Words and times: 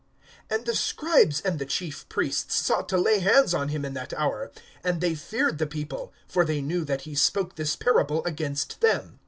(19)And 0.49 0.65
the 0.65 0.75
scribes 0.75 1.41
and 1.41 1.59
the 1.59 1.65
chief 1.67 2.09
priests 2.09 2.55
sought 2.55 2.89
to 2.89 2.97
lay 2.97 3.19
hands 3.19 3.53
on 3.53 3.67
him 3.69 3.85
in 3.85 3.93
that 3.93 4.13
hour; 4.13 4.51
and 4.83 4.99
they 4.99 5.13
feared 5.13 5.59
the 5.59 5.67
people; 5.67 6.11
for 6.27 6.43
they 6.43 6.59
knew 6.59 6.83
that 6.83 7.01
he 7.01 7.13
spoke 7.13 7.55
this 7.55 7.75
parable 7.75 8.25
against 8.25 8.81
them. 8.81 9.19